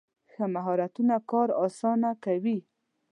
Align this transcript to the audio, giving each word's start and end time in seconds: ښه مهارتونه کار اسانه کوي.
ښه 0.31 0.43
مهارتونه 0.55 1.15
کار 1.31 1.49
اسانه 1.65 2.11
کوي. 2.23 2.59